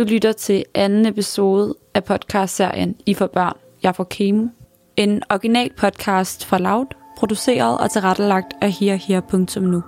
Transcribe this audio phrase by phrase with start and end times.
[0.00, 4.46] Du lytter til anden episode af podcastserien I for børn, jeg får kemo.
[4.96, 6.86] En original podcast fra Loud,
[7.18, 9.82] produceret og tilrettelagt af herher.nu.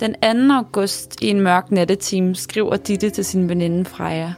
[0.00, 0.54] Den 2.
[0.54, 4.32] august i en mørk nattetime skriver Ditte til sin veninde Freja.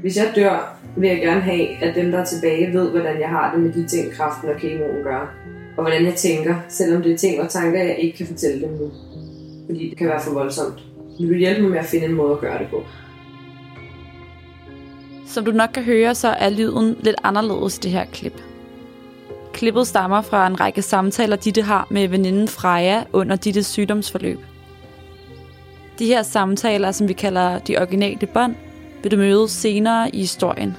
[0.00, 3.28] Hvis jeg dør, vil jeg gerne have, at dem, der er tilbage, ved, hvordan jeg
[3.28, 5.34] har det med de ting, kraften og kemoen gør.
[5.78, 8.70] Og hvordan jeg tænker, selvom det er ting og tanker, jeg ikke kan fortælle dem
[8.70, 8.90] nu.
[9.66, 10.82] Fordi det kan være for voldsomt.
[11.20, 12.82] Vil du hjælpe mig med at finde en måde at gøre det på?
[15.26, 18.42] Som du nok kan høre, så er lyden lidt anderledes i det her klip.
[19.52, 24.38] Klippet stammer fra en række samtaler, Ditte har med veninden Freja under Dittes sygdomsforløb.
[25.98, 28.54] De her samtaler, som vi kalder de originale bånd,
[29.02, 30.76] vil du møde senere i historien.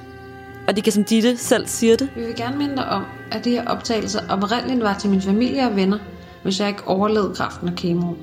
[0.68, 3.44] Og de kan, som Ditte selv siger det, Vi vil gerne minde dig om, at
[3.44, 5.98] de her optagelser oprindeligt var til min familie og venner,
[6.42, 8.16] hvis jeg ikke overlevede kraften og kemoen.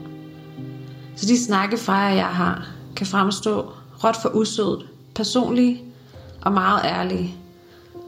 [1.16, 3.72] Så de snakke fra jeg har, kan fremstå
[4.03, 5.81] råt for usødet, personlige
[6.42, 7.36] og meget ærlige,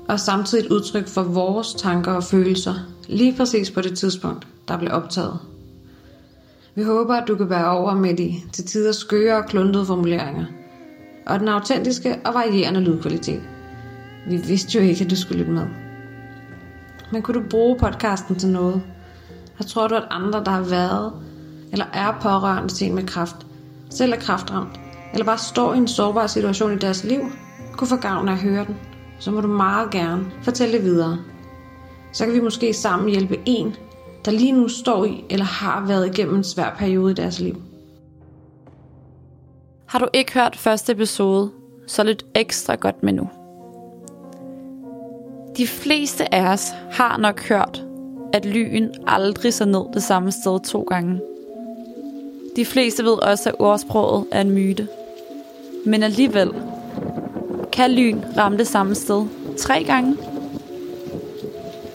[0.08, 2.74] og samtidig et udtryk for vores tanker og følelser,
[3.08, 5.40] lige præcis på det tidspunkt, der blev optaget.
[6.76, 10.46] Vi håber, at du kan være over med de til tider skøre og kluntede formuleringer,
[11.26, 13.42] og den autentiske og varierende lydkvalitet.
[14.28, 15.68] Vi vidste jo ikke, at du skulle lytte med.
[17.12, 18.82] Men kunne du bruge podcasten til noget?
[19.60, 21.14] Jeg tror du, at andre, der har været
[21.72, 23.36] eller er pårørende til en med kraft,
[23.90, 24.80] selv er kraftramt,
[25.14, 27.20] eller bare står i en sårbar situation i deres liv,
[27.72, 28.78] kunne få gavn af at høre den,
[29.20, 31.18] så må du meget gerne fortælle det videre.
[32.14, 33.76] Så kan vi måske sammen hjælpe en,
[34.26, 37.62] der lige nu står i eller har været igennem en svær periode i deres liv.
[39.86, 41.52] har du ikke hørt første episode,
[41.88, 43.30] så lidt ekstra godt med nu.
[45.60, 47.84] De fleste af os har nok hørt,
[48.34, 51.22] at lyn aldrig så ned det samme sted to gange.
[52.56, 54.88] De fleste ved også, at ordsproget er en myte.
[55.86, 56.52] Men alligevel
[57.72, 59.26] kan lyn ramme det samme sted
[59.58, 60.18] tre gange.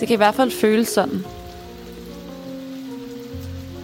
[0.00, 1.24] Det kan i hvert fald føles sådan.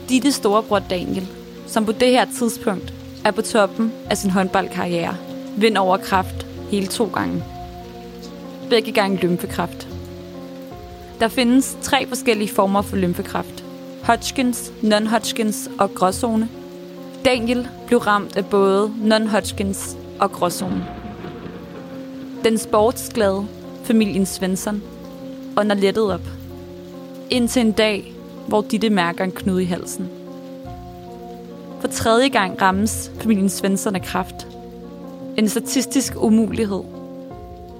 [0.08, 1.28] Ditte storebror Daniel,
[1.66, 2.94] som på det her tidspunkt
[3.24, 5.16] er på toppen af sin håndboldkarriere,
[5.56, 7.42] vinder over kraft hele to gange.
[8.70, 9.88] Begge gange lymfekræft.
[11.20, 13.64] Der findes tre forskellige former for lymfekræft.
[14.02, 16.48] Hodgkins, non-Hodgkins og gråzone.
[17.24, 20.86] Daniel blev ramt af både non-Hodgkins og gråzone.
[22.44, 23.46] Den sportsglade
[23.84, 24.82] familien Svensson
[25.56, 26.28] ånder lettet op.
[27.30, 28.14] Indtil en dag,
[28.48, 30.08] hvor Ditte mærker en knude i halsen.
[31.80, 34.46] For tredje gang rammes familien Svensson af kræft.
[35.36, 36.99] En statistisk umulighed.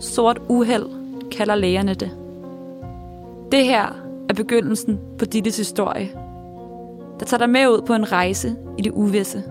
[0.01, 0.87] Sort uheld
[1.31, 2.11] kalder lægerne det.
[3.53, 3.87] Det her
[4.29, 6.11] er begyndelsen på Dittes historie.
[7.21, 9.43] Der tager dig med ud på en rejse i det uvisse.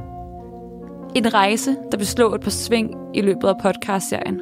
[1.16, 4.42] En rejse, der vil slå et par sving i løbet af podcastserien.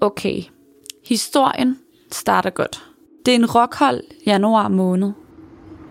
[0.00, 0.42] Okay,
[1.08, 1.78] historien
[2.12, 2.84] starter godt.
[3.26, 5.12] Det er en rockhold januar måned.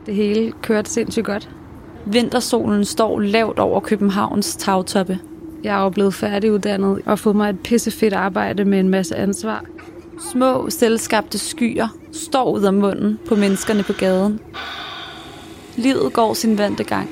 [0.06, 1.61] Det hele kørte sindssygt godt.
[2.06, 5.20] Vintersolen står lavt over Københavns tagtoppe.
[5.64, 9.66] Jeg er jo blevet færdiguddannet og fået mig et pissefedt arbejde med en masse ansvar.
[10.32, 14.40] Små, selvskabte skyer står ud af munden på menneskerne på gaden.
[15.78, 17.10] Livet går sin vante gang.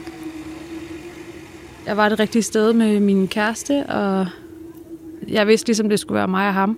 [1.85, 4.27] Jeg var det rigtige sted med min kæreste, og
[5.27, 6.77] jeg vidste ligesom, det skulle være mig og ham.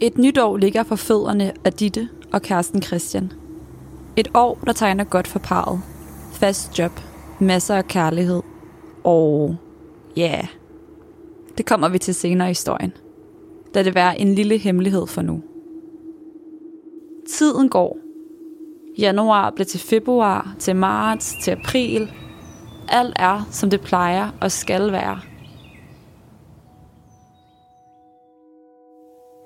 [0.00, 3.32] Et nyt år ligger for fødderne af Ditte og kæresten Christian.
[4.16, 5.80] Et år, der tegner godt for parret.
[6.36, 6.92] Fast job,
[7.40, 8.42] masser af kærlighed
[9.04, 9.56] og
[10.16, 10.46] ja, yeah.
[11.58, 12.92] det kommer vi til senere i historien.
[13.74, 15.42] Lad det være en lille hemmelighed for nu.
[17.28, 17.98] Tiden går.
[18.98, 22.12] Januar bliver til februar, til marts, til april.
[22.88, 25.20] Alt er, som det plejer og skal være.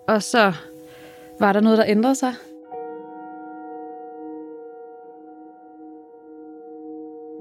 [0.09, 0.53] Og så
[1.41, 2.35] var der noget, der ændrede sig.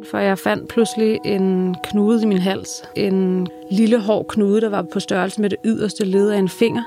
[0.03, 2.83] For jeg fandt pludselig en knude i min hals.
[2.95, 6.83] En lille hård knude, der var på størrelse med det yderste led af en finger.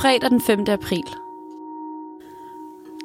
[0.00, 0.60] Fredag den 5.
[0.68, 1.04] april.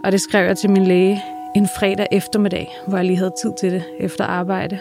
[0.04, 1.24] Og det skrev jeg til min læge
[1.56, 4.80] en fredag eftermiddag, hvor jeg lige havde tid til det efter arbejde.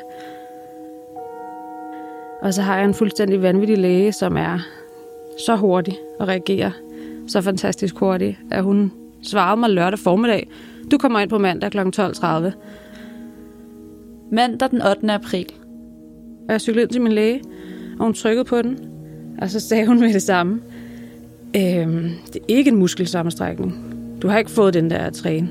[2.42, 4.58] Og så har jeg en fuldstændig vanvittig læge, som er
[5.46, 6.70] så hurtig og reagerer
[7.28, 8.92] så fantastisk hurtigt, at hun
[9.22, 10.48] svarede mig lørdag formiddag.
[10.90, 11.78] Du kommer ind på mandag kl.
[11.78, 12.50] 12.30.
[14.30, 15.12] Mandag den 8.
[15.12, 15.46] april.
[16.48, 17.42] Og jeg cyklede ind til min læge,
[17.98, 18.78] og hun trykkede på den.
[19.38, 20.60] Og så sagde hun med det samme,
[21.56, 23.74] øhm, det er ikke en muskelsammenstrækning.
[24.22, 25.48] Du har ikke fået den der træne.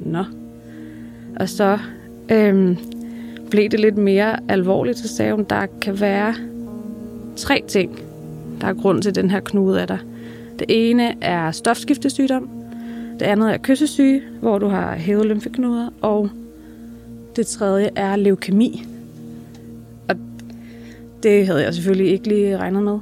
[0.00, 0.24] Nå.
[1.36, 1.78] Og så
[2.28, 2.76] øhm,
[3.50, 6.34] blev det lidt mere alvorligt, så sagde hun, der kan være
[7.36, 7.98] tre ting,
[8.60, 9.98] der er grund til, den her knude af der.
[10.58, 12.48] Det ene er stofskiftesygdom,
[13.18, 16.30] det andet er kyssesyge, hvor du har hævet lymfeknuder, og
[17.36, 18.84] det tredje er leukemi.
[20.08, 20.16] Og
[21.22, 22.98] det havde jeg selvfølgelig ikke lige regnet med.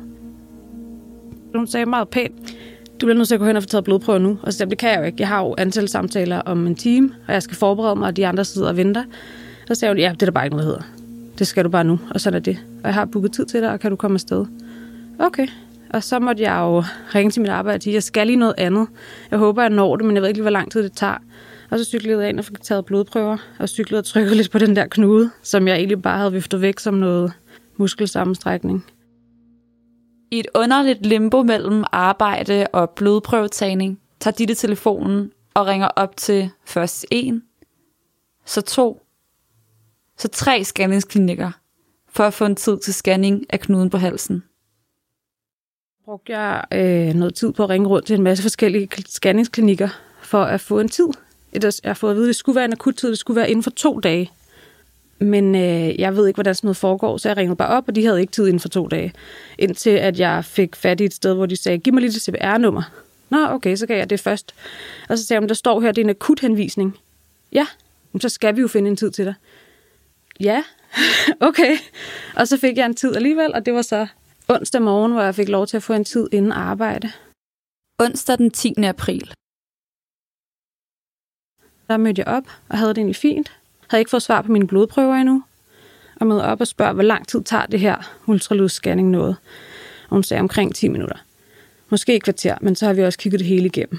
[1.55, 2.55] Hun sagde meget pænt,
[3.01, 4.39] du bliver nødt til at gå hen og få taget blodprøver nu.
[4.43, 5.17] Og så det kan jeg jo ikke.
[5.21, 8.27] Jeg har jo antal samtaler om en time, og jeg skal forberede mig, og de
[8.27, 9.05] andre sidder og venter.
[9.67, 10.83] Så sagde hun, ja, det er der bare ikke noget, hedder.
[11.39, 12.65] Det skal du bare nu, og så er det.
[12.83, 14.47] Og jeg har booket tid til dig, og kan du komme afsted?
[15.19, 15.47] Okay.
[15.91, 16.83] Og så måtte jeg jo
[17.15, 18.87] ringe til mit arbejde og sige, jeg skal lige noget andet.
[19.31, 21.19] Jeg håber, jeg når det, men jeg ved ikke lige, hvor lang tid det tager.
[21.71, 24.59] Og så cyklede jeg ind og fik taget blodprøver, og cyklede og trykkede lidt på
[24.59, 27.33] den der knude, som jeg egentlig bare havde viftet væk som noget
[27.77, 28.87] muskelsammenstrækning.
[30.31, 36.51] I et underligt limbo mellem arbejde og blodprøvetagning, tager Ditte telefonen og ringer op til
[36.65, 37.43] først en,
[38.45, 39.03] så to,
[40.19, 41.51] så tre scanningsklinikker,
[42.09, 44.45] for at få en tid til scanning af knuden på halsen.
[46.05, 49.89] Brugte jeg øh, noget tid på at ringe rundt til en masse forskellige scanningsklinikker
[50.23, 51.09] for at få en tid.
[51.53, 53.51] Jeg har fået at vide, at det skulle være en akut tid, det skulle være
[53.51, 54.31] inden for to dage.
[55.19, 57.95] Men øh, jeg ved ikke, hvordan sådan noget foregår, så jeg ringede bare op, og
[57.95, 59.13] de havde ikke tid inden for to dage.
[59.59, 62.23] Indtil at jeg fik fat i et sted, hvor de sagde, giv mig lige det
[62.23, 62.83] CPR-nummer.
[63.31, 64.55] Nå, okay, så gav jeg det først.
[65.09, 66.99] Og så sagde jeg, der står her, det er en akut henvisning.
[67.53, 67.67] Ja,
[68.21, 69.35] så skal vi jo finde en tid til dig.
[70.41, 70.63] Ja,
[71.49, 71.77] okay.
[72.37, 74.07] Og så fik jeg en tid alligevel, og det var så
[74.49, 77.13] onsdag morgen, hvor jeg fik lov til at få en tid inden arbejde.
[77.99, 78.75] Onsdag den 10.
[78.85, 79.33] april.
[81.91, 83.53] Der mødte jeg op og havde det egentlig fint.
[83.89, 85.43] Havde ikke fået svar på mine blodprøver endnu.
[86.17, 87.97] Og mødte op og spørger, hvor lang tid tager det her
[88.27, 89.37] ultralydsscanning noget.
[90.09, 91.17] Og hun sagde omkring 10 minutter.
[91.89, 93.99] Måske et kvarter, men så har vi også kigget det hele igennem.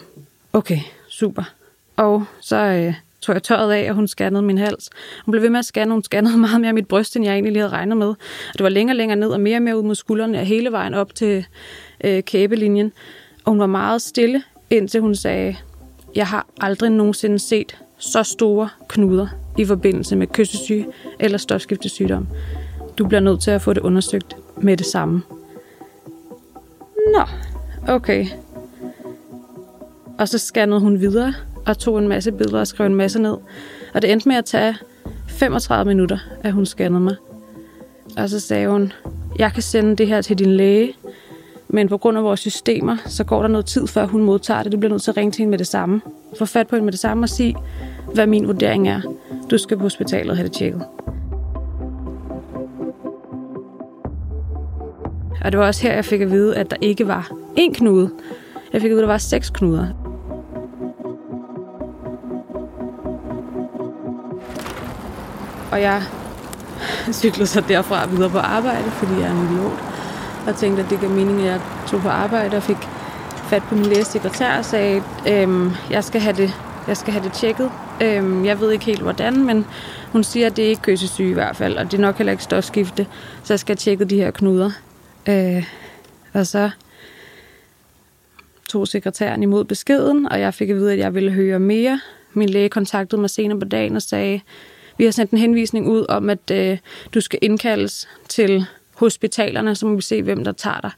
[0.54, 0.80] Okay,
[1.10, 1.44] super.
[1.98, 4.90] Og så øh, tog jeg tøjet af, og hun scannede min hals.
[5.26, 7.54] Hun blev ved med at scanne, hun scannede meget mere mit bryst, end jeg egentlig
[7.54, 8.08] lige havde regnet med.
[8.08, 10.46] Og det var længere og længere ned, og mere og mere ud mod skuldrene, og
[10.46, 11.46] hele vejen op til
[12.04, 12.92] øh, kæbelinjen.
[13.44, 15.56] Og hun var meget stille, indtil hun sagde,
[16.16, 19.28] jeg har aldrig nogensinde set så store knuder
[19.58, 20.88] i forbindelse med kyssesyge
[21.20, 22.28] eller stofskiftesygdom.
[22.98, 25.22] Du bliver nødt til at få det undersøgt med det samme.
[27.14, 27.24] Nå,
[27.94, 28.26] okay.
[30.20, 31.34] Og så scannede hun videre
[31.66, 33.38] og tog en masse billeder og skrev en masse ned.
[33.94, 34.76] Og det endte med at tage
[35.28, 37.16] 35 minutter, at hun scannede mig.
[38.18, 38.94] Og så sagde hun,
[39.40, 40.94] jeg kan sende det her til din læge,
[41.74, 44.72] men på grund af vores systemer, så går der noget tid, før hun modtager det.
[44.72, 46.02] Du bliver nødt til at ringe til hende med det samme.
[46.40, 47.56] Få fat på hende med det samme og sige,
[48.14, 49.02] hvad min vurdering er.
[49.52, 50.86] Du skal på hospitalet og have det tjekket.
[55.46, 58.10] Og det var også her, jeg fik at vide, at der ikke var én knude.
[58.74, 59.88] Jeg fik at vide, at der var seks knuder.
[65.72, 66.04] Og jeg
[67.12, 69.91] cyklede så derfra videre på arbejde, fordi jeg er en idiot.
[70.48, 72.78] Og tænkte, at det gav mening, at jeg tog på arbejde og fik
[73.50, 76.54] fat på min lægesekretær og sagde, øhm, jeg skal have det,
[76.88, 77.72] jeg skal have det tjekket.
[78.02, 79.66] Øhm, jeg ved ikke helt hvordan, men
[80.12, 82.32] hun siger, at det er ikke køsesyge i hvert fald, og det er nok heller
[82.32, 83.08] ikke stofskifte,
[83.44, 84.72] så jeg skal have tjekket de her knuder.
[85.30, 85.66] Øh,
[86.34, 86.70] og så
[88.70, 92.00] tog sekretæren imod beskeden, og jeg fik at vide, at jeg ville høre mere.
[92.34, 94.42] Min læge kontaktede mig senere på dagen og sagde,
[94.98, 96.78] vi har sendt en henvisning ud om, at øh,
[97.14, 98.66] du skal indkaldes til
[99.06, 100.92] hospitalerne, så må vi se, hvem der tager dig.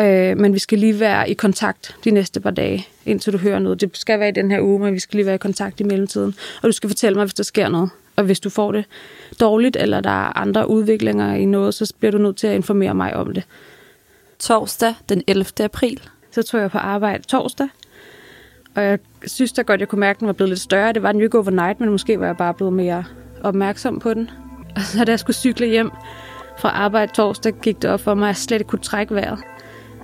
[0.00, 3.58] Øh, men vi skal lige være i kontakt de næste par dage, indtil du hører
[3.58, 3.80] noget.
[3.80, 5.82] Det skal være i den her uge, men vi skal lige være i kontakt i
[5.82, 6.34] mellemtiden.
[6.62, 7.90] Og du skal fortælle mig, hvis der sker noget.
[8.16, 8.84] Og hvis du får det
[9.40, 12.94] dårligt, eller der er andre udviklinger i noget, så bliver du nødt til at informere
[12.94, 13.42] mig om det.
[14.38, 15.64] Torsdag den 11.
[15.64, 16.00] april.
[16.30, 17.68] Så tog jeg på arbejde torsdag,
[18.74, 20.92] og jeg synes da godt, jeg kunne mærke, at den var blevet lidt større.
[20.92, 23.04] Det var den jo ikke overnight, men måske var jeg bare blevet mere
[23.42, 24.30] opmærksom på den.
[24.76, 25.90] Og så da jeg skulle cykle hjem
[26.58, 29.38] fra arbejde torsdag, gik det op for mig, at jeg slet ikke kunne trække vejret.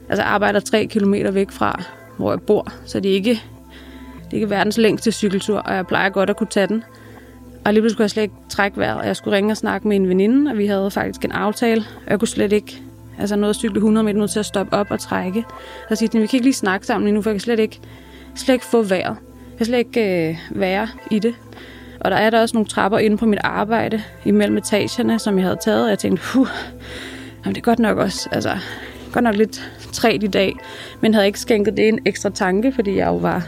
[0.09, 1.83] Altså jeg arbejder tre kilometer væk fra,
[2.17, 3.31] hvor jeg bor, så det er ikke,
[4.25, 6.85] det er ikke verdens længste cykeltur, og jeg plejer godt at kunne tage den.
[7.65, 9.89] Og lige pludselig kunne jeg slet ikke trække vejret, og jeg skulle ringe og snakke
[9.89, 12.83] med en veninde, og vi havde faktisk en aftale, og jeg kunne slet ikke,
[13.19, 15.45] altså noget at cykle 100 meter, nu til at stoppe op og trække.
[15.91, 17.81] Og sige, vi kan ikke lige snakke sammen lige nu, for jeg kan slet ikke,
[18.35, 19.17] slet ikke få vejret.
[19.51, 21.35] Jeg kan slet ikke øh, være i det.
[22.05, 25.45] Og der er der også nogle trapper inde på mit arbejde, imellem etagerne, som jeg
[25.45, 26.49] havde taget, og jeg tænkte, huh,
[27.45, 28.59] jamen det er godt nok også, altså,
[29.13, 30.57] godt nok lidt træt i dag,
[31.01, 33.47] men havde ikke skænket det en ekstra tanke, fordi jeg jo var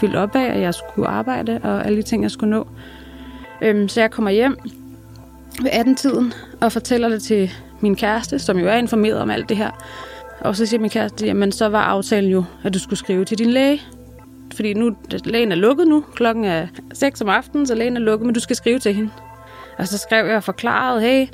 [0.00, 2.66] fyldt op af, at jeg skulle arbejde, og alle de ting, jeg skulle nå.
[3.62, 4.58] Øhm, så jeg kommer hjem
[5.62, 7.50] ved 18-tiden og fortæller det til
[7.80, 9.70] min kæreste, som jo er informeret om alt det her.
[10.40, 13.38] Og så siger min kæreste, jamen så var aftalen jo, at du skulle skrive til
[13.38, 13.82] din læge.
[14.54, 18.26] Fordi nu, lægen er lukket nu, klokken er 6 om aftenen, så lægen er lukket,
[18.26, 19.10] men du skal skrive til hende.
[19.78, 21.26] Og så skrev jeg og forklarede, hey,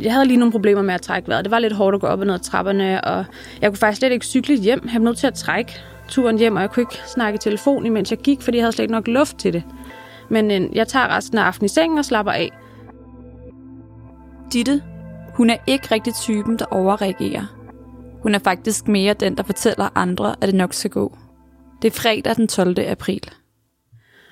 [0.00, 1.44] jeg havde lige nogle problemer med at trække vejret.
[1.44, 3.24] Det var lidt hårdt at gå op og ned ad trapperne, og
[3.60, 4.80] jeg kunne faktisk slet ikke cykle hjem.
[4.84, 5.72] Jeg var nødt til at trække
[6.08, 8.72] turen hjem, og jeg kunne ikke snakke i telefon, imens jeg gik, fordi jeg havde
[8.72, 9.62] slet ikke nok luft til det.
[10.30, 12.50] Men øh, jeg tager resten af aftenen i sengen og slapper af.
[14.52, 14.82] Ditte,
[15.34, 17.56] hun er ikke rigtig typen, der overreagerer.
[18.22, 21.18] Hun er faktisk mere den, der fortæller andre, at det nok skal gå.
[21.82, 22.78] Det er fredag den 12.
[22.78, 23.30] april.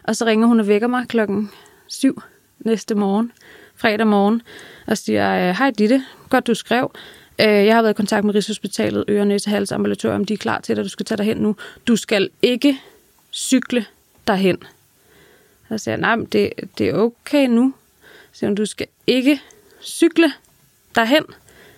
[0.03, 1.51] Og så ringer hun og vækker mig klokken
[1.87, 2.23] 7
[2.59, 3.33] næste morgen,
[3.77, 4.43] fredag morgen,
[4.87, 6.91] og siger, øh, hej Ditte, godt du skrev.
[7.41, 10.61] Øh, jeg har været i kontakt med Rigshospitalet, Øre, Næse, Hals, Ambulatorium, de er klar
[10.61, 11.57] til dig, du skal tage dig hen nu.
[11.87, 12.81] Du skal ikke
[13.33, 13.85] cykle
[14.27, 14.59] derhen.
[15.69, 17.75] Så siger jeg, nej, men det, det er okay nu.
[18.33, 19.41] Så siger hun, du skal ikke
[19.83, 20.33] cykle
[20.95, 21.25] derhen.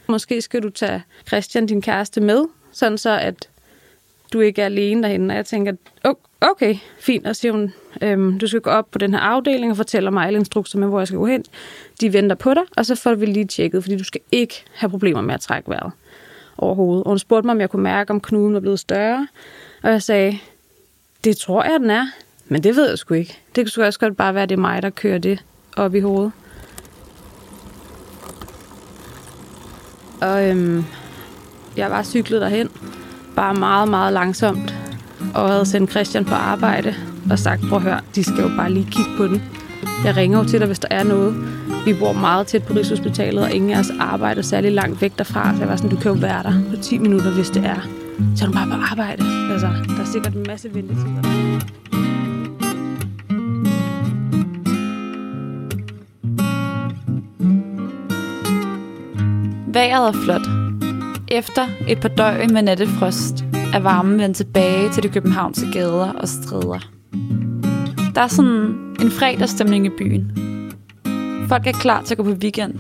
[0.07, 3.49] Måske skal du tage Christian, din kæreste, med, sådan så at
[4.37, 5.31] du ikke er alene derhen.
[5.31, 5.73] Og jeg tænker,
[6.41, 7.27] okay, fint.
[7.27, 10.27] Og siger hun, øhm, du skal gå op på den her afdeling og fortælle mig
[10.27, 11.45] alle instrukser med, hvor jeg skal gå hen.
[12.01, 14.91] De venter på dig, og så får vi lige tjekket, fordi du skal ikke have
[14.91, 15.93] problemer med at trække vejret
[16.59, 17.05] overhovedet.
[17.05, 19.29] Og hun spurgte mig, om jeg kunne mærke, om knuden var blevet større.
[19.83, 20.39] Og jeg sagde,
[21.25, 22.07] det tror jeg, den er.
[22.49, 23.39] Men det ved jeg sgu ikke.
[23.57, 25.45] Det kunne også godt bare være, at det er mig, der kører det
[25.77, 26.33] op i hovedet.
[30.21, 30.85] Og øhm,
[31.77, 32.71] jeg var cyklet derhen,
[33.37, 34.75] bare meget, meget langsomt,
[35.35, 36.95] og havde sendt Christian på arbejde
[37.31, 39.43] og sagt, prøv at høre, de skal jo bare lige kigge på den.
[40.05, 41.35] Jeg ringer jo til dig, hvis der er noget.
[41.85, 45.55] Vi bor meget tæt på Rigshospitalet, og ingen af os arbejder særlig langt væk derfra.
[45.55, 47.89] Så jeg var sådan, du kan jo være der på 10 minutter, hvis det er.
[48.37, 49.25] Så er du bare på arbejde.
[49.53, 51.23] Altså, der er sikkert en masse ventetider.
[59.73, 60.56] Vejret er flot.
[61.29, 66.29] Efter et par døgn med nattefrost er varmen vendt tilbage til de københavnske gader og
[66.29, 66.91] stræder.
[68.15, 70.33] Der er sådan en fredagsstemning i byen.
[71.49, 72.79] Folk er klar til at gå på weekend.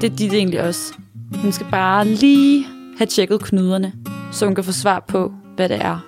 [0.00, 0.94] Det er dit egentlig også.
[1.34, 2.66] Hun skal bare lige
[2.98, 3.92] have tjekket knuderne,
[4.32, 5.98] så hun kan få svar på, hvad det er.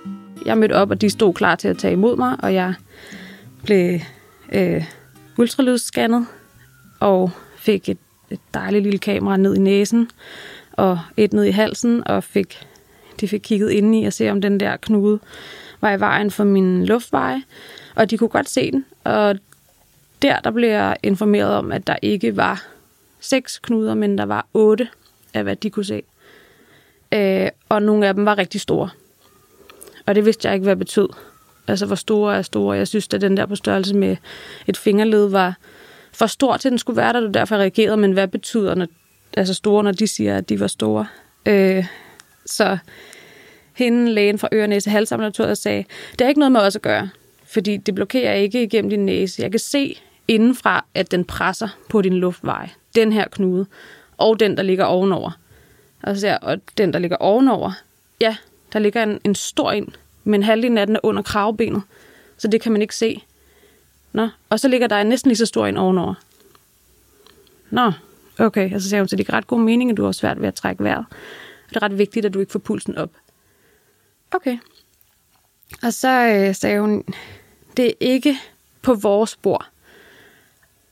[0.47, 2.75] Jeg mødte op, og de stod klar til at tage imod mig, og jeg
[3.65, 4.01] blev
[4.53, 4.85] øh,
[5.39, 6.27] ultralydsscannet
[7.01, 7.99] og fik et,
[8.31, 10.09] et dejligt lille kamera ned i næsen
[10.73, 12.67] og et ned i halsen, og fik,
[13.21, 15.19] de fik kigget ind i og se, om den der knude
[15.81, 17.43] var i vejen for min luftveje,
[17.95, 19.37] og de kunne godt se den, og
[20.23, 22.65] der, der blev jeg informeret om, at der ikke var
[23.21, 24.89] seks knuder, men der var otte
[25.35, 26.03] af, hvad de kunne se.
[27.13, 28.91] Øh, og nogle af dem var rigtig store.
[30.07, 31.09] Og det vidste jeg ikke, hvad det betød.
[31.69, 32.77] Altså, hvor store er store.
[32.77, 34.17] Jeg synes, at den der på størrelse med
[34.67, 35.57] et fingerled var
[36.13, 37.21] for stor til, at den skulle være der.
[37.21, 37.97] Det derfor, jeg reagerede.
[37.97, 38.87] Men hvad betyder når,
[39.37, 41.07] altså store, når de siger, at de var store?
[41.47, 41.87] Øh,
[42.47, 42.79] så
[43.73, 47.09] hende, lægen fra Ørenæse Halsamlatoriet, sagde, det er ikke noget med os at gøre,
[47.47, 49.43] fordi det blokerer ikke igennem din næse.
[49.43, 49.99] Jeg kan se
[50.29, 52.71] indenfra, at den presser på din luftvej.
[52.95, 53.67] Den her knude,
[54.17, 55.31] og den, der ligger ovenover.
[56.03, 57.73] Og, så, og den, der ligger ovenover,
[58.21, 58.37] ja,
[58.73, 61.83] der ligger en, en stor en, men halvdelen af den er under kravbenet,
[62.39, 63.23] så det kan man ikke se.
[64.13, 66.15] Nå, og så ligger der en næsten lige så stor en ovenover.
[67.71, 67.93] Nå,
[68.39, 70.41] okay, og så sagde hun, så det er ret god mening, at du har svært
[70.41, 71.05] ved at trække vejret.
[71.69, 73.11] Det er ret vigtigt, at du ikke får pulsen op.
[74.31, 74.59] Okay.
[75.83, 77.05] Og så øh, sagde hun,
[77.77, 78.37] det er ikke
[78.83, 79.67] på vores spor,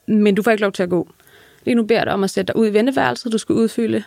[0.07, 1.09] men du får ikke lov til at gå.
[1.65, 3.33] Lige nu beder jeg dig om at sætte dig ud i venteværelset.
[3.33, 4.03] Du skal udfylde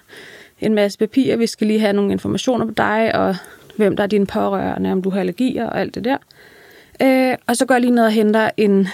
[0.62, 1.38] en masse papirer.
[1.38, 3.36] Vi skal lige have nogle informationer på dig, og
[3.78, 6.18] hvem der er dine pårørende, om du har allergier og alt det der.
[7.02, 8.88] Øh, og så går jeg lige ned og henter en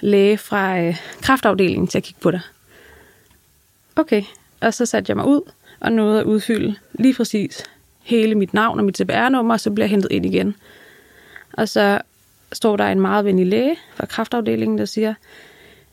[0.00, 2.40] læge fra øh, kraftafdelingen til at kigge på dig.
[3.96, 4.22] Okay,
[4.60, 5.40] og så satte jeg mig ud
[5.80, 7.64] og nåede at udfylde lige præcis
[8.02, 10.54] hele mit navn og mit CPR-nummer, og så bliver jeg hentet ind igen.
[11.52, 12.00] Og så
[12.52, 15.14] står der en meget venlig læge fra kraftafdelingen, der siger,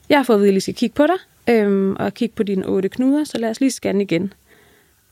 [0.10, 1.15] jeg har fået at vide, at jeg skal kigge på dig,
[1.55, 4.34] øhm, og kigge på dine otte knuder, så lad os lige scanne igen.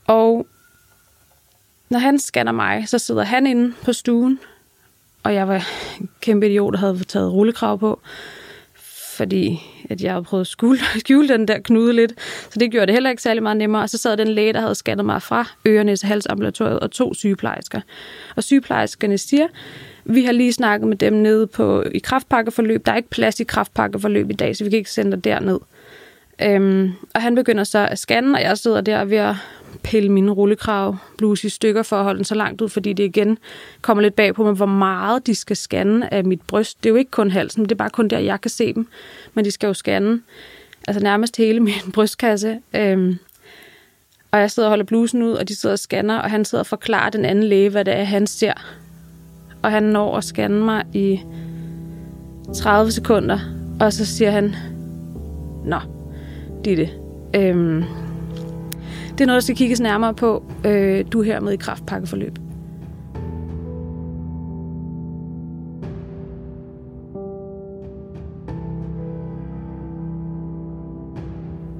[0.06, 0.46] Og
[1.88, 4.38] når han scanner mig, så sidder han inde på stuen,
[5.22, 5.66] og jeg var
[6.00, 8.00] en kæmpe idiot, der havde taget rullekrav på,
[9.20, 9.60] fordi
[9.90, 12.12] at jeg havde prøvet at skjule, skjule den der knude lidt,
[12.50, 13.82] så det gjorde det heller ikke særlig meget nemmere.
[13.82, 17.80] Og så sad den læge, der havde scannet mig fra Ørenes Halsambulatoriet, og to sygeplejersker.
[18.36, 19.46] Og sygeplejerskerne siger,
[20.04, 22.86] vi har lige snakket med dem nede på, i kraftpakkeforløb.
[22.86, 25.58] Der er ikke plads i kraftpakkeforløb i dag, så vi kan ikke sende dig derned.
[26.42, 29.34] Øhm, og han begynder så at scanne, og jeg sidder der ved at
[29.82, 33.04] pille min rullekrav bluse i stykker for at holde den så langt ud, fordi det
[33.04, 33.38] igen
[33.80, 36.82] kommer lidt bag på mig, hvor meget de skal scanne af mit bryst.
[36.82, 38.86] Det er jo ikke kun halsen, det er bare kun der, jeg kan se dem.
[39.34, 40.20] Men de skal jo scanne
[40.88, 42.60] altså nærmest hele min brystkasse.
[42.76, 43.18] Øhm,
[44.30, 46.62] Og jeg sidder og holder blusen ud, og de sidder og scanner, og han sidder
[46.62, 48.52] og forklarer den anden læge, hvad det er, han ser.
[49.62, 51.20] Og han når at scanne mig i
[52.56, 53.38] 30 sekunder,
[53.80, 54.54] og så siger han,
[55.64, 55.80] Nå,
[56.64, 56.88] Ditte,
[57.36, 57.84] øhm,
[59.10, 60.42] det er noget, der skal kigges nærmere på.
[60.66, 62.38] Øh, du er her med i kraftpakkeforløb.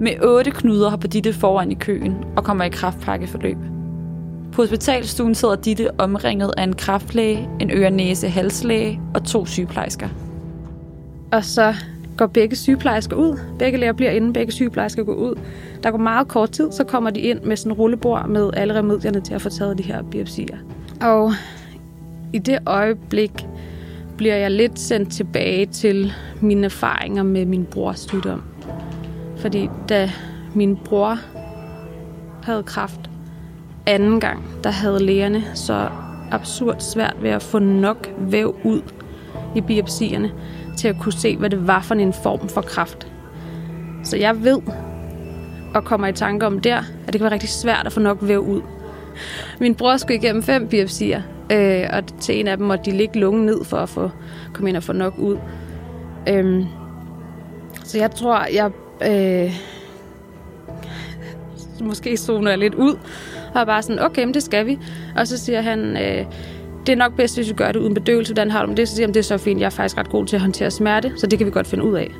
[0.00, 3.56] Med otte knuder hopper Ditte foran i køen og kommer i kraftpakkeforløb.
[4.52, 10.08] På hospitalstuen sidder Ditte omringet af en kraftlæge, en øre-næse-halslæge og to sygeplejersker.
[11.32, 11.74] Og så
[12.16, 13.38] går begge sygeplejersker ud.
[13.58, 15.34] Begge læger bliver inde, begge sygeplejersker går ud.
[15.82, 18.74] Der går meget kort tid, så kommer de ind med sådan en rullebord med alle
[18.74, 20.58] remedierne til at få taget de her biopsier.
[21.00, 21.32] Og
[22.32, 23.46] i det øjeblik
[24.16, 28.42] bliver jeg lidt sendt tilbage til mine erfaringer med min brors sygdom.
[29.36, 30.10] Fordi da
[30.54, 31.18] min bror
[32.42, 33.10] havde kræft
[33.86, 35.88] anden gang, der havde lægerne så
[36.30, 38.82] absurd svært ved at få nok væv ud
[39.56, 40.30] i biopsierne
[40.80, 43.06] til at kunne se, hvad det var for en form for kraft.
[44.04, 44.58] Så jeg ved
[45.74, 48.18] og kommer i tanke om der, at det kan være rigtig svært at få nok
[48.22, 48.62] væv ud.
[49.60, 51.22] Min bror skulle igennem fem biopsier,
[51.52, 54.10] øh, og til en af dem måtte de ligge lungen ned for at få,
[54.52, 55.38] komme ind og få nok ud.
[56.28, 56.66] Øhm,
[57.84, 58.70] så jeg tror, jeg
[59.02, 59.52] øh,
[61.80, 62.94] måske zoner jeg lidt ud,
[63.54, 64.78] og er bare sådan, okay, men det skal vi.
[65.16, 66.26] Og så siger han, øh,
[66.86, 68.32] det er nok bedst, hvis vi gør det uden bedøvelse.
[68.32, 68.88] Hvordan har du det?
[68.88, 70.70] Så siger han, det er så fint, jeg er faktisk ret god til at håndtere
[70.70, 72.10] smerte, så det kan vi godt finde ud af.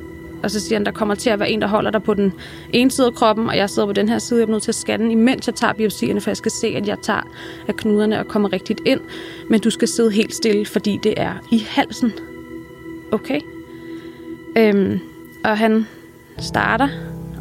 [0.43, 2.33] Og så siger han, der kommer til at være en, der holder dig på den
[2.73, 4.39] ene side af kroppen, og jeg sidder på den her side.
[4.39, 6.87] Jeg er nødt til at scanne, imens jeg tager biopsierne, for jeg skal se, at
[6.87, 7.21] jeg tager
[7.67, 8.99] af knuderne og kommer rigtigt ind.
[9.49, 12.13] Men du skal sidde helt stille, fordi det er i halsen.
[13.11, 13.39] Okay?
[14.57, 14.99] Øhm,
[15.43, 15.87] og han
[16.37, 16.87] starter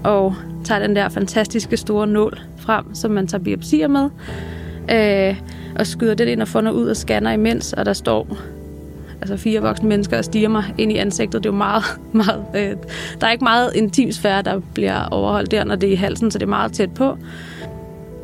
[0.05, 0.35] og
[0.65, 4.11] tager den der fantastiske store nål frem, som man tager biopsier med.
[4.93, 5.41] Øh,
[5.79, 8.37] og skyder det ind og får noget ud og scanner imens, og der står
[9.21, 11.45] altså fire voksne mennesker og stiger mig ind i ansigtet.
[11.45, 12.45] Det er jo meget, meget...
[12.55, 12.77] Øh,
[13.21, 16.39] der er ikke meget intimsfære, der bliver overholdt der, når det er i halsen, så
[16.39, 17.19] det er meget tæt på.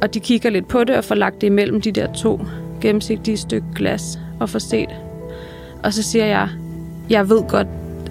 [0.02, 2.40] Og de kigger lidt på det og får lagt det imellem de der to
[2.80, 4.88] gennemsigtige stykke glas og får set.
[5.82, 6.48] Og så siger jeg,
[7.10, 7.66] jeg ved godt,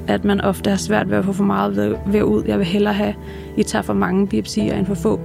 [0.08, 2.44] at man ofte har svært ved at få for meget ved, ved ud.
[2.48, 3.16] Jeg vil hellere have,
[3.58, 5.20] I tager for mange biopsier end for få,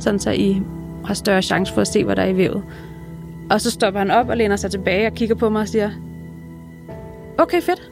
[0.00, 0.62] sådan så I
[1.04, 2.62] har større chance for at se, hvad der er i vævet.
[3.50, 5.90] Og så stopper han op og læner sig tilbage og kigger på mig og siger,
[7.38, 7.90] okay, fedt.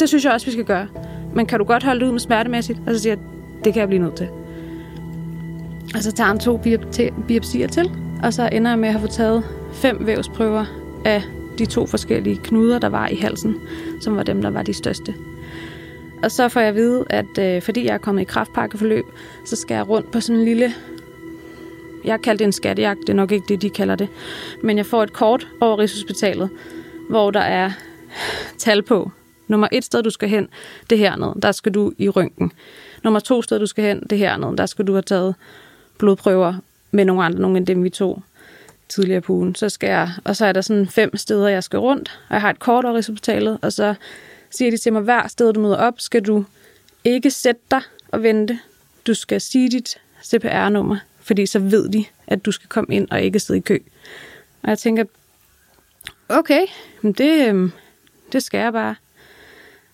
[0.00, 0.86] Det synes jeg også, vi skal gøre.
[1.34, 2.78] Men kan du godt holde det ud med smertemæssigt?
[2.86, 3.22] Og så siger jeg,
[3.64, 4.28] det kan jeg blive nødt til.
[5.94, 6.60] Og så tager han to
[7.28, 7.90] biopsier til,
[8.22, 10.64] og så ender jeg med at have fået taget fem vævsprøver
[11.04, 11.22] af
[11.58, 13.56] de to forskellige knuder, der var i halsen,
[14.00, 15.14] som var dem, der var de største.
[16.22, 19.04] Og så får jeg at vide, at øh, fordi jeg er kommet i kraftpakkeforløb,
[19.44, 20.74] så skal jeg rundt på sådan en lille...
[22.04, 24.08] Jeg kalder det en skattejagt, det er nok ikke det, de kalder det.
[24.62, 26.50] Men jeg får et kort over Rigshospitalet,
[27.08, 27.70] hvor der er
[28.58, 29.10] tal på.
[29.48, 30.48] Nummer et sted, du skal hen,
[30.90, 31.34] det hernede.
[31.42, 32.52] Der skal du i røntgen.
[33.04, 34.56] Nummer to sted, du skal hen, det hernede.
[34.56, 35.34] Der skal du have taget
[35.98, 36.54] blodprøver
[36.90, 38.22] med nogle andre, nogle end dem vi tog
[38.88, 39.54] tidligere på ugen.
[39.54, 42.40] Så skal jeg, og så er der sådan fem steder, jeg skal rundt, og jeg
[42.40, 43.94] har et kort over Rigshospitalet, og så
[44.50, 46.44] siger de til mig, hver sted du møder op, skal du
[47.04, 48.58] ikke sætte dig og vente.
[49.06, 53.22] Du skal sige dit CPR-nummer, fordi så ved de, at du skal komme ind og
[53.22, 53.78] ikke sidde i kø.
[54.62, 55.04] Og jeg tænker,
[56.28, 56.66] okay,
[57.02, 57.72] det, øhm,
[58.32, 58.94] det skal jeg bare.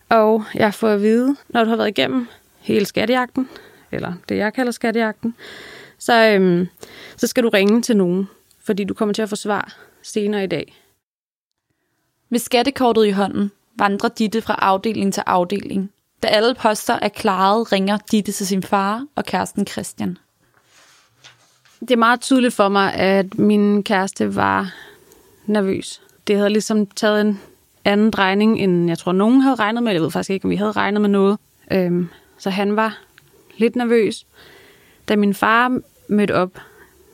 [0.08, 2.26] Og jeg får at vide, når du har været igennem
[2.58, 3.48] hele skattejagten,
[3.92, 5.34] eller det jeg kalder skattejagten,
[5.98, 6.68] så, øhm,
[7.16, 8.28] så skal du ringe til nogen,
[8.64, 10.76] fordi du kommer til at få svar senere i dag.
[12.28, 15.92] Med skattekortet i hånden vandrer Ditte fra afdeling til afdeling.
[16.22, 20.18] Da alle poster er klaret, ringer Ditte til sin far og kæresten Christian.
[21.80, 24.74] Det er meget tydeligt for mig, at min kæreste var
[25.46, 26.02] nervøs.
[26.26, 27.40] Det havde ligesom taget en
[27.84, 29.92] anden drejning, end jeg tror, nogen havde regnet med.
[29.92, 31.38] Jeg ved faktisk ikke, om vi havde regnet med noget.
[31.72, 32.98] Øhm, så han var
[33.56, 34.26] lidt nervøs.
[35.08, 36.50] Da min far mødte op,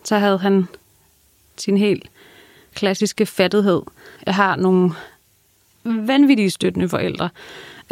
[0.04, 0.66] så havde han
[1.56, 2.10] sin helt
[2.74, 3.82] klassiske fattighed.
[4.26, 4.90] Jeg har nogle
[5.84, 7.28] vanvittige støttende forældre,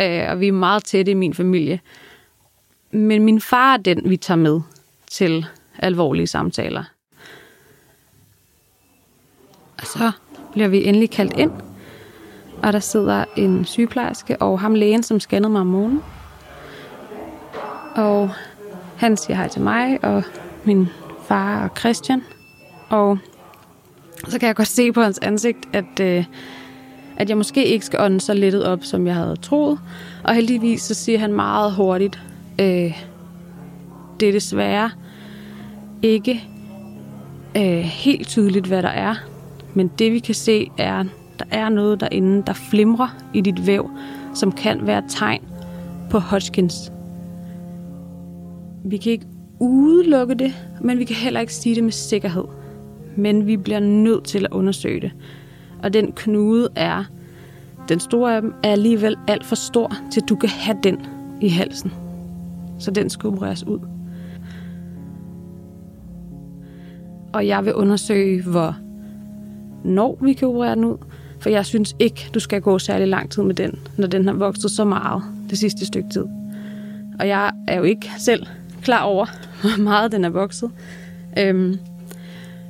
[0.01, 1.81] øh, og vi er meget tætte i min familie.
[2.91, 4.61] Men min far er den, vi tager med
[5.11, 5.47] til
[5.79, 6.85] alvorlige samtaler.
[9.79, 10.13] Og så
[10.53, 11.53] bliver vi endelig kaldt ind,
[12.63, 16.03] og der sidder en sygeplejerske og ham lægen, som scannede mig om morgenen.
[17.95, 18.31] Og
[18.97, 20.23] han siger hej til mig og
[20.65, 20.89] min
[21.29, 22.23] far og Christian.
[22.89, 23.19] Og
[24.29, 26.25] så kan jeg godt se på hans ansigt, at, øh,
[27.17, 29.79] at jeg måske ikke skal ånde så lettet op, som jeg havde troet.
[30.25, 32.23] Og heldigvis så siger han meget hurtigt,
[32.61, 33.03] øh,
[34.21, 34.91] det er desværre
[36.05, 36.45] ikke
[37.57, 39.14] øh, helt tydeligt, hvad der er.
[39.75, 41.05] Men det vi kan se er,
[41.38, 43.90] der er noget derinde, der flimrer i dit væv,
[44.35, 45.43] som kan være tegn
[46.11, 46.93] på Hodgkins.
[48.85, 49.27] Vi kan ikke
[49.61, 52.45] udelukke det, men vi kan heller ikke sige det med sikkerhed.
[53.17, 55.12] Men vi bliver nødt til at undersøge det.
[55.83, 57.05] Og den knude er,
[57.88, 61.07] den store af dem, er alligevel alt for stor, til du kan have den
[61.40, 61.93] i halsen.
[62.79, 63.93] Så den skal opereres ud.
[67.35, 68.77] Og jeg vil undersøge, hvor
[69.85, 70.97] når vi kan operere den ud,
[71.40, 74.35] for jeg synes ikke, du skal gå særlig lang tid med den, når den har
[74.35, 76.25] vokset så meget det sidste stykke tid.
[77.18, 78.47] Og jeg er jo ikke selv
[78.83, 79.27] klar over,
[79.61, 80.70] hvor meget den er vokset.
[81.38, 81.79] Øhm,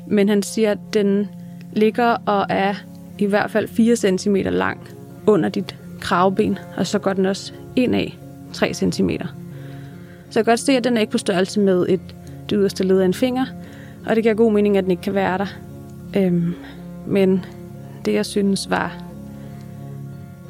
[0.06, 1.28] men han siger, at den
[1.72, 2.74] ligger og er
[3.18, 4.80] i hvert fald 4 cm lang
[5.26, 8.18] under dit kravben, og så går den også ind af
[8.52, 9.10] 3 cm.
[10.30, 12.00] Så jeg kan godt se, at den er ikke på størrelse med et,
[12.50, 13.46] det yderste led af en finger,
[14.06, 15.46] og det giver god mening, at den ikke kan være der.
[16.16, 16.54] Øhm,
[17.06, 17.44] men
[18.04, 19.04] det, jeg synes var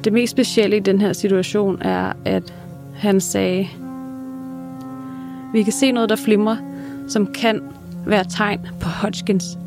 [0.03, 2.53] det mest specielle i den her situation, er, at
[2.95, 3.67] han sagde,
[5.53, 6.57] vi kan se noget, der flimrer,
[7.07, 7.61] som kan
[8.05, 9.57] være tegn på Hodgkins.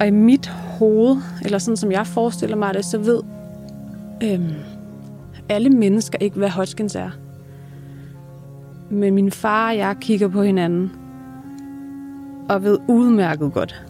[0.00, 3.22] Og i mit hoved, eller sådan som jeg forestiller mig det, så ved
[4.22, 4.54] øhm,
[5.48, 7.10] alle mennesker ikke, hvad Hodgkins er.
[8.90, 10.92] Men min far og jeg kigger på hinanden,
[12.52, 13.84] og ved udmærket godt,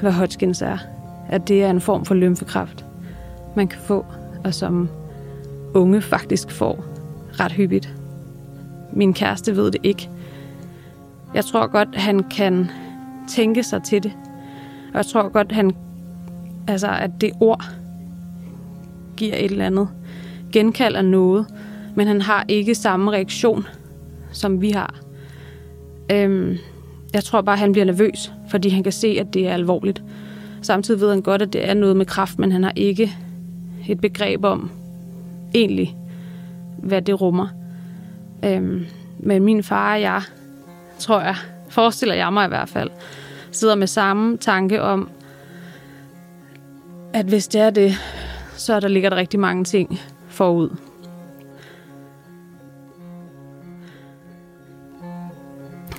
[0.00, 0.78] hvad Hodgkins er.
[1.28, 2.84] At det er en form for lymfekræft,
[3.56, 4.06] man kan få,
[4.44, 4.88] og som
[5.74, 6.84] unge faktisk får
[7.40, 7.94] ret hyppigt.
[8.92, 10.10] Min kæreste ved det ikke.
[11.34, 12.70] Jeg tror godt, han kan
[13.28, 14.12] tænke sig til det.
[14.92, 15.76] Og jeg tror godt, han,
[16.68, 17.64] altså, at det ord
[19.16, 19.88] giver et eller andet
[20.52, 21.46] genkald af noget,
[21.94, 23.66] men han har ikke samme reaktion,
[24.32, 24.94] som vi har.
[26.12, 26.56] Øhm,
[27.14, 30.02] jeg tror bare, han bliver nervøs, fordi han kan se, at det er alvorligt.
[30.62, 33.12] Samtidig ved han godt, at det er noget med kraft, men han har ikke
[33.88, 34.70] et begreb om
[35.54, 35.96] egentlig,
[36.78, 37.48] hvad det rummer.
[38.44, 38.86] Øhm,
[39.18, 40.22] men min far og jeg,
[40.98, 41.36] tror jeg,
[41.68, 42.90] forestiller jeg mig i hvert fald,
[43.50, 45.10] sidder med samme tanke om,
[47.12, 47.92] at hvis det er det,
[48.56, 50.70] så der ligger der rigtig mange ting forud.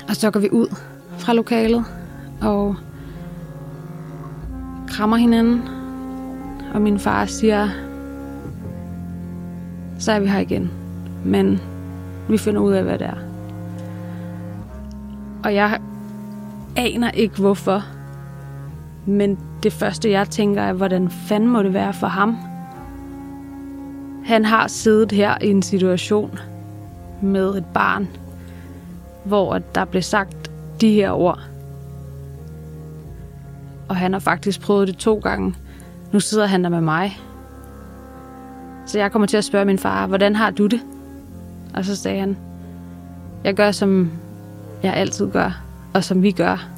[0.09, 0.67] Og så går vi ud
[1.27, 1.85] fra lokalet
[2.41, 2.75] og
[4.87, 5.61] krammer hinanden.
[6.73, 7.69] Og min far siger,
[9.99, 10.71] så er vi her igen.
[11.25, 11.61] Men
[12.29, 13.17] vi finder ud af, hvad det er.
[15.43, 15.79] Og jeg
[16.75, 17.83] aner ikke, hvorfor.
[19.05, 22.37] Men det første, jeg tænker, er, hvordan fanden må det være for ham?
[24.25, 26.39] Han har siddet her i en situation
[27.21, 28.07] med et barn,
[29.23, 30.37] hvor der blev sagt
[30.81, 31.39] de her ord.
[33.87, 35.55] Og han har faktisk prøvet det to gange.
[36.11, 37.19] Nu sidder han der med mig.
[38.85, 40.79] Så jeg kommer til at spørge min far, hvordan har du det?
[41.73, 42.37] Og så sagde han,
[43.43, 44.11] jeg gør som
[44.83, 45.63] jeg altid gør,
[45.93, 46.69] og som vi gør.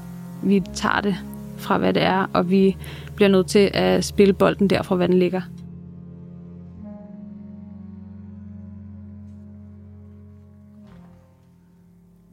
[0.44, 1.16] Vi tager det
[1.58, 2.78] fra, hvad det er, og vi
[3.16, 5.42] bliver nødt til at spille bolden derfra, hvor den ligger.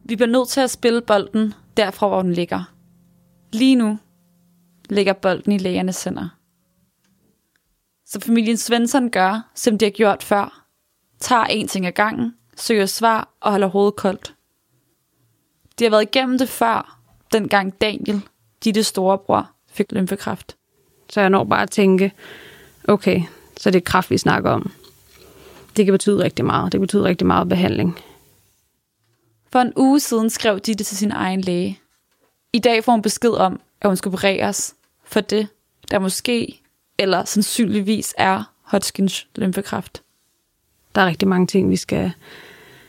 [0.09, 2.65] Vi bliver nødt til at spille bolden derfra, hvor den ligger.
[3.53, 3.99] Lige nu
[4.91, 6.29] ligger bolden i lægernes hænder.
[8.07, 10.67] Så familien Svensson gør, som de har gjort før.
[11.21, 14.35] Tager en ting ad gangen, søger svar og holder hovedet koldt.
[15.79, 17.01] De har været igennem det før,
[17.33, 18.23] dengang Daniel,
[18.65, 20.57] Ditte storebror, fik lymfekræft.
[21.11, 22.13] Så jeg når bare at tænke,
[22.89, 23.23] okay,
[23.57, 24.73] så det er kraft, vi snakker om.
[25.77, 26.73] Det kan betyde rigtig meget.
[26.73, 27.99] Det betyder rigtig meget behandling.
[29.53, 31.81] For en uge siden skrev Ditte til sin egen læge.
[32.53, 35.49] I dag får hun besked om, at hun skal opereres for det,
[35.91, 36.61] der måske
[36.99, 40.03] eller sandsynligvis er Hodgkins lymfekræft.
[40.95, 42.13] Der er rigtig mange ting, vi skal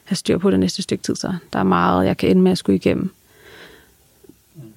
[0.04, 2.52] have styr på det næste stykke tid, så der er meget, jeg kan ende med
[2.52, 3.14] at skulle igennem.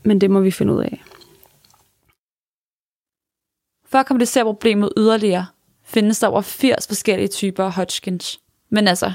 [0.02, 1.04] Men det må vi finde ud af.
[3.86, 5.46] For at komplicere problemet yderligere,
[5.84, 8.40] findes der over 80 forskellige typer af Hodgkins.
[8.68, 9.12] Men altså,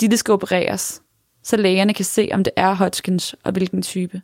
[0.00, 1.02] de skal opereres,
[1.46, 4.22] så lægerne kan se, om det er Hodgkins og hvilken type.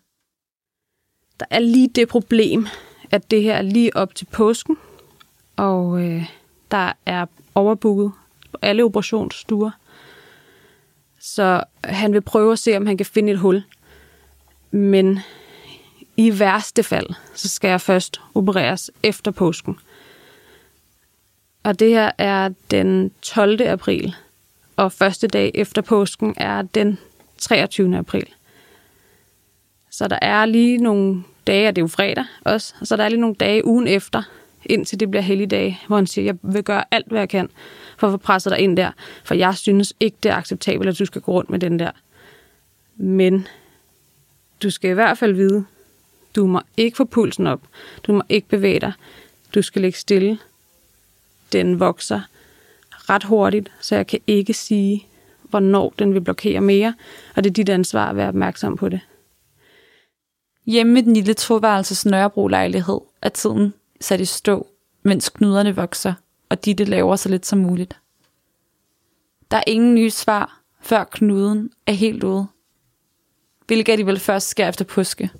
[1.40, 2.66] Der er lige det problem,
[3.10, 4.76] at det her er lige op til påsken,
[5.56, 6.24] og øh,
[6.70, 8.12] der er overbooket
[8.50, 9.70] på alle operationsstuer.
[11.20, 13.64] Så han vil prøve at se, om han kan finde et hul.
[14.70, 15.20] Men
[16.16, 19.78] i værste fald, så skal jeg først opereres efter påsken.
[21.62, 23.60] Og det her er den 12.
[23.60, 24.14] april,
[24.76, 26.98] og første dag efter påsken er den
[27.42, 27.98] 23.
[27.98, 28.26] april.
[29.90, 33.04] Så der er lige nogle dage, og det er jo fredag også, og så der
[33.04, 34.22] er lige nogle dage ugen efter,
[34.66, 37.48] indtil det bliver helligdage, hvor han siger, jeg vil gøre alt, hvad jeg kan
[37.96, 38.90] for at få presset dig ind der,
[39.24, 41.90] for jeg synes ikke, det er acceptabelt, at du skal gå rundt med den der.
[42.96, 43.46] Men
[44.62, 45.64] du skal i hvert fald vide,
[46.36, 47.60] du må ikke få pulsen op,
[48.06, 48.92] du må ikke bevæge dig,
[49.54, 50.38] du skal ligge stille.
[51.52, 52.20] Den vokser
[52.90, 55.06] ret hurtigt, så jeg kan ikke sige,
[55.52, 56.94] hvornår den vil blokere mere,
[57.36, 59.00] og det er dit ansvar at være opmærksom på det.
[60.66, 64.66] Hjemme i den lille toværelses Nørrebro-lejlighed er tiden sat i stå,
[65.02, 66.14] mens knuderne vokser,
[66.48, 67.96] og Ditte laver så lidt som muligt.
[69.50, 72.46] Der er ingen nye svar, før knuden er helt ude.
[73.66, 75.30] Hvilket de vel først sker efter påske.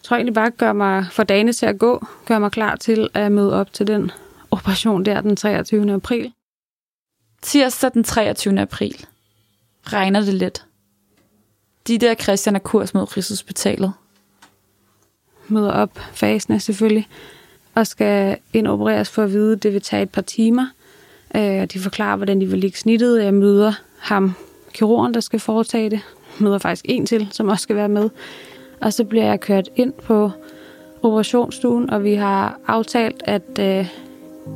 [0.00, 3.08] Jeg tror egentlig bare, gør mig for dagene til at gå, gør mig klar til
[3.14, 4.10] at møde op til den
[4.50, 5.92] operation der den 23.
[5.92, 6.32] april.
[7.42, 8.60] Tirsdag den 23.
[8.60, 9.06] april.
[9.82, 10.64] Regner det lidt.
[11.86, 13.92] De der Christian er kurs mod Rigshospitalet.
[15.48, 17.08] Møder op fasende selvfølgelig,
[17.74, 20.66] og skal indopereres for at vide, at det vil tage et par timer.
[21.34, 23.24] Øh, de forklarer, hvordan de vil ligge snittet.
[23.24, 24.34] Jeg møder ham,
[24.72, 26.00] kirurgen, der skal foretage det.
[26.38, 28.10] Møder faktisk en til, som også skal være med.
[28.80, 30.30] Og så bliver jeg kørt ind på
[31.02, 33.88] operationsstuen, og vi har aftalt, at øh,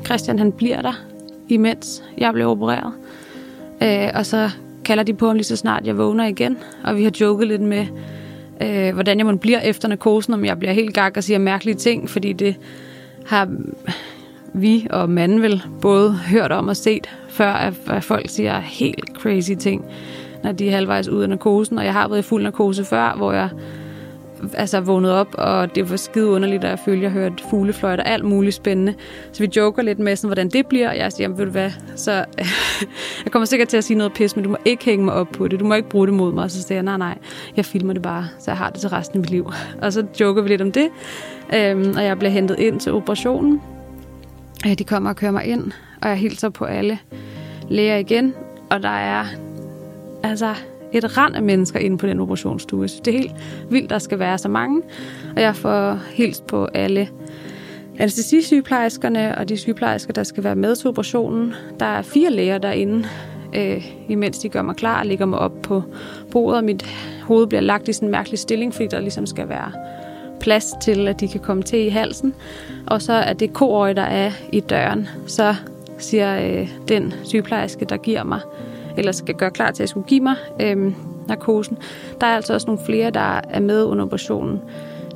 [0.05, 1.14] Christian han bliver der,
[1.49, 2.93] imens jeg blev opereret.
[3.83, 4.51] Øh, og så
[4.85, 7.63] kalder de på ham lige så snart jeg vågner igen, og vi har joket lidt
[7.63, 7.87] med,
[8.63, 11.75] øh, hvordan jeg må bliver efter narkosen, om jeg bliver helt gak og siger mærkelige
[11.75, 12.57] ting, fordi det
[13.27, 13.49] har
[14.53, 19.53] vi og manden vel både hørt om og set, før at, folk siger helt crazy
[19.59, 19.85] ting,
[20.43, 23.15] når de er halvvejs ud af narkosen, og jeg har været i fuld narkose før,
[23.17, 23.49] hvor jeg
[24.55, 28.01] altså vågnet op, og det var skide underligt, at jeg følte, at jeg hørte fuglefløjt
[28.01, 28.95] og alt muligt spændende.
[29.33, 31.71] Så vi joker lidt med, sådan, hvordan det bliver, og jeg siger, ved du hvad,
[31.97, 32.13] så
[33.25, 35.29] jeg kommer sikkert til at sige noget pis, men du må ikke hænge mig op
[35.29, 36.45] på det, du må ikke bruge det mod mig.
[36.45, 37.19] Og så siger jeg, nej, nej,
[37.57, 39.53] jeg filmer det bare, så jeg har det til resten af mit liv.
[39.83, 40.89] Og så joker vi lidt om det,
[41.55, 43.61] øhm, og jeg bliver hentet ind til operationen.
[44.79, 46.99] De kommer og kører mig ind, og jeg hilser på alle
[47.69, 48.35] læger igen,
[48.71, 49.25] og der er
[50.23, 50.55] altså
[50.99, 52.83] et rand af mennesker inde på den operationsstue.
[52.83, 53.35] Jeg synes, det er helt
[53.71, 54.83] vildt, der skal være så mange.
[55.37, 57.09] Og jeg får hilst på alle
[57.99, 61.55] anestesisygeplejerskerne og de sygeplejersker, der skal være med til operationen.
[61.81, 63.09] Der er fire læger derinde,
[63.57, 65.83] øh, imens de gør mig klar og ligger mig op på
[66.31, 66.59] bordet.
[66.59, 66.87] Og Mit
[67.23, 69.73] hoved bliver lagt i sådan en mærkelig stilling, fordi der ligesom skal være
[70.41, 72.35] plads til, at de kan komme til i halsen.
[72.87, 75.09] Og så er det koøje, der er i døren.
[75.27, 75.55] Så
[75.99, 78.41] siger øh, den sygeplejerske, der giver mig
[78.97, 80.93] eller skal gøre klar til at skulle give mig øh,
[81.29, 81.79] narkosen.
[82.21, 84.61] Der er altså også nogle flere, der er med under operationen.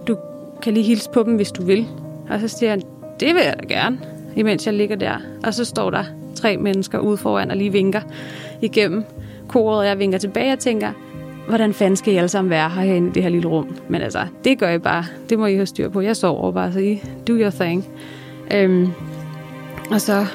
[0.08, 0.16] Du
[0.62, 1.86] kan lige hilse på dem, hvis du vil.
[2.30, 2.82] Og så siger han,
[3.20, 3.98] det vil jeg da gerne,
[4.36, 5.16] imens jeg ligger der.
[5.44, 8.00] Og så står der tre mennesker ude foran og lige vinker
[8.62, 9.04] igennem
[9.48, 10.92] koret, og jeg vinker tilbage og tænker,
[11.48, 13.76] hvordan fanden skal I alle sammen være herinde i det her lille rum?
[13.88, 15.04] Men altså, det gør I bare.
[15.30, 16.00] Det må I have styr på.
[16.00, 17.88] Jeg sover bare, så I do your thing.
[18.54, 18.88] Øhm,
[19.90, 20.26] og så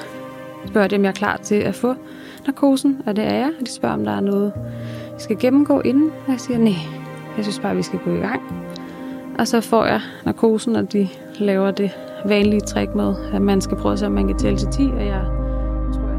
[0.66, 1.94] spørger de, om jeg er klar til at få
[2.46, 3.50] narkosen, og det er jeg.
[3.60, 4.52] Og de spørger, om der er noget,
[5.14, 6.10] vi skal gennemgå inden.
[6.26, 6.74] Og jeg siger, nej,
[7.36, 8.42] jeg synes bare, vi skal gå i gang.
[9.38, 11.90] Og så får jeg narkosen, og de laver det
[12.24, 14.82] vanlige trick med, at man skal prøve at se, om man kan tælle til 10,
[14.82, 15.24] og jeg
[15.92, 16.18] tror, jeg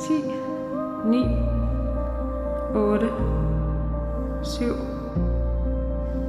[0.00, 0.12] 10,
[1.10, 1.18] 9,
[2.74, 3.06] 8,
[4.42, 4.64] 7,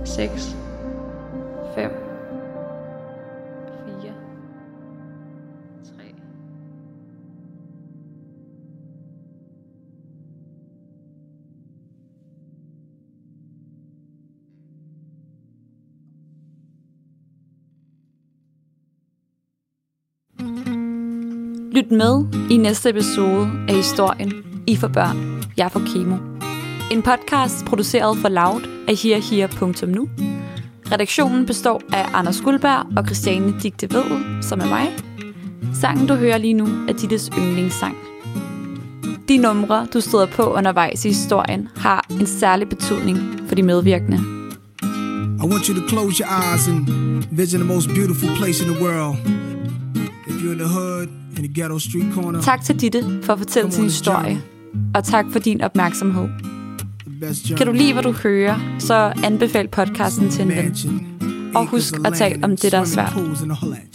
[0.06, 0.57] 6,
[21.78, 24.34] Lyt med i næste episode af historien
[24.68, 26.18] I for børn, jeg for kemo.
[26.92, 30.10] En podcast produceret for Loud af herher.nu.
[30.92, 34.96] Redaktionen består af Anders Guldberg og Christiane Digte Vedel, som er mig.
[35.74, 37.96] Sangen, du hører lige nu, er Dittes yndlingssang.
[39.30, 44.18] De numre, du støder på undervejs i historien, har en særlig betydning for de medvirkende.
[45.44, 46.88] I want you to close your eyes and
[47.32, 49.18] visit the most beautiful place in the world.
[50.28, 51.27] If you're in the hood,
[52.42, 54.42] Tak til Ditte for at fortælle sin historie,
[54.96, 56.28] og tak for din opmærksomhed.
[57.58, 61.17] Kan du lide, hvad du hører, så anbefal podcasten til en ven.
[61.56, 63.14] Og husk at tale om det, der er svært.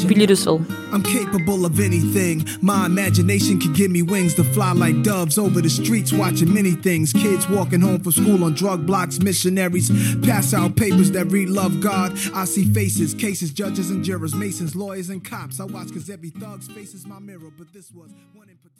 [0.09, 0.59] Vi lyttes ved.
[0.93, 2.45] I'm capable of anything.
[2.61, 6.75] My imagination can give me wings to fly like doves over the streets, watching many
[6.89, 7.13] things.
[7.13, 9.89] Kids walking home from school on drug blocks, missionaries
[10.29, 12.13] pass out papers that read love God.
[12.35, 15.61] I see faces, cases, judges and jurors, masons, lawyers and cops.
[15.61, 18.72] I watch cause every thug's face is my mirror, but this was one in particular.